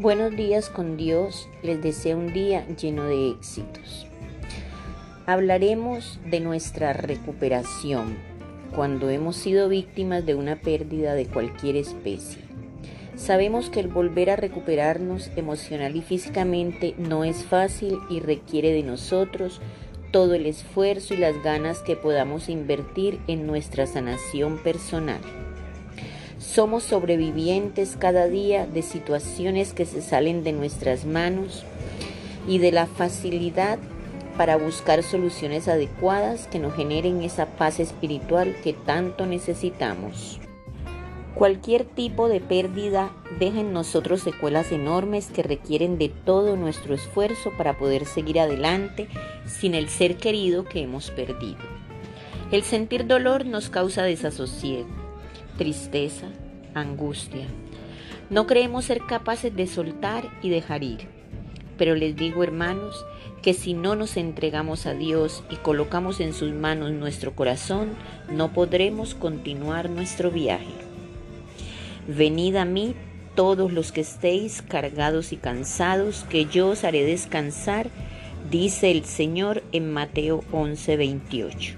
[0.00, 4.06] Buenos días con Dios, les deseo un día lleno de éxitos.
[5.26, 8.16] Hablaremos de nuestra recuperación
[8.74, 12.40] cuando hemos sido víctimas de una pérdida de cualquier especie.
[13.14, 18.82] Sabemos que el volver a recuperarnos emocional y físicamente no es fácil y requiere de
[18.82, 19.60] nosotros
[20.12, 25.20] todo el esfuerzo y las ganas que podamos invertir en nuestra sanación personal.
[26.40, 31.64] Somos sobrevivientes cada día de situaciones que se salen de nuestras manos
[32.48, 33.78] y de la facilidad
[34.38, 40.40] para buscar soluciones adecuadas que nos generen esa paz espiritual que tanto necesitamos.
[41.34, 47.52] Cualquier tipo de pérdida deja en nosotros secuelas enormes que requieren de todo nuestro esfuerzo
[47.58, 49.08] para poder seguir adelante
[49.46, 51.58] sin el ser querido que hemos perdido.
[52.50, 54.99] El sentir dolor nos causa desasosiego,
[55.60, 56.26] tristeza,
[56.72, 57.46] angustia.
[58.30, 61.00] No creemos ser capaces de soltar y dejar ir.
[61.76, 63.04] Pero les digo, hermanos,
[63.42, 67.90] que si no nos entregamos a Dios y colocamos en sus manos nuestro corazón,
[68.30, 70.72] no podremos continuar nuestro viaje.
[72.08, 72.94] Venid a mí
[73.34, 77.90] todos los que estéis cargados y cansados, que yo os haré descansar,
[78.50, 81.74] dice el Señor en Mateo 11:28.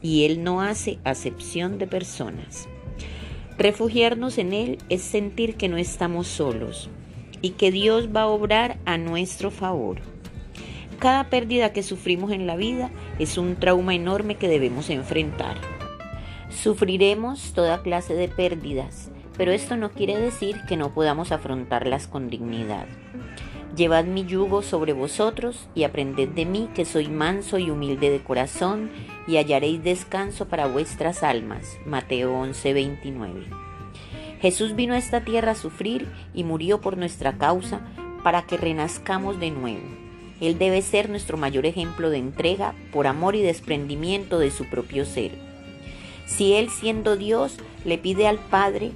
[0.00, 2.66] Y Él no hace acepción de personas.
[3.60, 6.88] Refugiarnos en Él es sentir que no estamos solos
[7.42, 9.98] y que Dios va a obrar a nuestro favor.
[10.98, 15.58] Cada pérdida que sufrimos en la vida es un trauma enorme que debemos enfrentar.
[16.48, 22.30] Sufriremos toda clase de pérdidas, pero esto no quiere decir que no podamos afrontarlas con
[22.30, 22.86] dignidad.
[23.80, 28.22] Llevad mi yugo sobre vosotros y aprended de mí que soy manso y humilde de
[28.22, 28.90] corazón
[29.26, 31.78] y hallaréis descanso para vuestras almas.
[31.86, 33.46] Mateo 11:29.
[34.42, 37.80] Jesús vino a esta tierra a sufrir y murió por nuestra causa
[38.22, 39.88] para que renazcamos de nuevo.
[40.42, 45.06] Él debe ser nuestro mayor ejemplo de entrega por amor y desprendimiento de su propio
[45.06, 45.30] ser.
[46.26, 48.92] Si Él siendo Dios le pide al Padre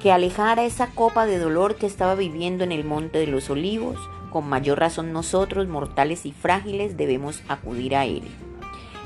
[0.00, 3.98] que alejara esa copa de dolor que estaba viviendo en el monte de los olivos,
[4.30, 8.22] con mayor razón nosotros, mortales y frágiles, debemos acudir a Él.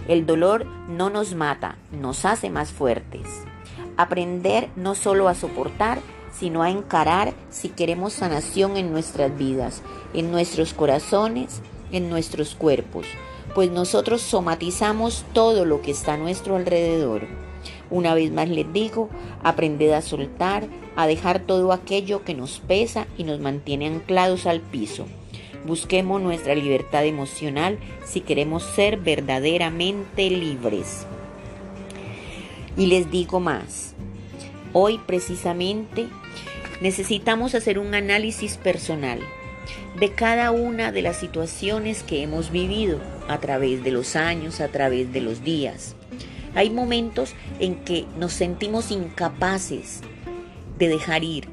[0.06, 3.26] El dolor no nos mata, nos hace más fuertes.
[3.96, 5.98] Aprender no solo a soportar,
[6.32, 9.82] sino a encarar si queremos sanación en nuestras vidas,
[10.12, 13.06] en nuestros corazones, en nuestros cuerpos,
[13.54, 17.22] pues nosotros somatizamos todo lo que está a nuestro alrededor.
[17.90, 19.08] Una vez más les digo,
[19.42, 20.66] aprended a soltar,
[20.96, 25.06] a dejar todo aquello que nos pesa y nos mantiene anclados al piso.
[25.64, 31.06] Busquemos nuestra libertad emocional si queremos ser verdaderamente libres.
[32.76, 33.94] Y les digo más,
[34.72, 36.06] hoy precisamente
[36.80, 39.20] necesitamos hacer un análisis personal
[39.98, 44.68] de cada una de las situaciones que hemos vivido a través de los años, a
[44.68, 45.94] través de los días.
[46.54, 50.02] Hay momentos en que nos sentimos incapaces
[50.78, 51.48] de dejar ir,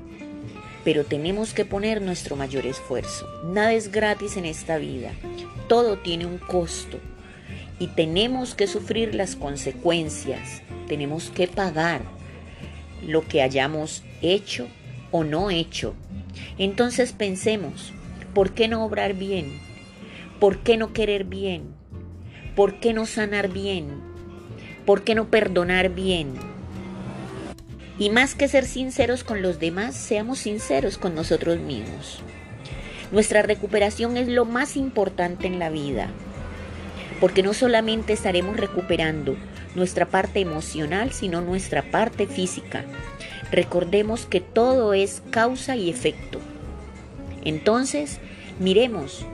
[0.84, 3.28] pero tenemos que poner nuestro mayor esfuerzo.
[3.46, 5.12] Nada es gratis en esta vida,
[5.68, 7.00] todo tiene un costo
[7.80, 12.02] y tenemos que sufrir las consecuencias, tenemos que pagar
[13.06, 14.68] lo que hayamos hecho
[15.12, 15.96] o no hecho.
[16.58, 17.94] Entonces pensemos,
[18.34, 19.60] ¿por qué no obrar bien?
[20.40, 21.74] ¿Por qué no querer bien?
[22.56, 23.88] ¿Por qué no sanar bien?
[24.86, 26.34] ¿Por qué no perdonar bien?
[28.02, 32.24] Y más que ser sinceros con los demás, seamos sinceros con nosotros mismos.
[33.12, 36.10] Nuestra recuperación es lo más importante en la vida,
[37.20, 39.36] porque no solamente estaremos recuperando
[39.76, 42.86] nuestra parte emocional, sino nuestra parte física.
[43.52, 46.40] Recordemos que todo es causa y efecto.
[47.46, 48.18] Entonces,
[48.58, 49.28] miremos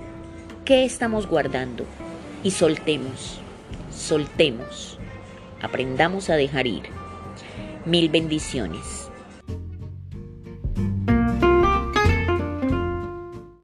[0.66, 1.86] qué estamos guardando
[2.44, 3.40] y soltemos,
[3.96, 5.00] soltemos.
[5.62, 7.07] Aprendamos a dejar ir.
[7.88, 9.07] Mil bendiciones.